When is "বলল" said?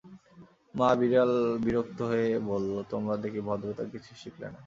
2.49-2.71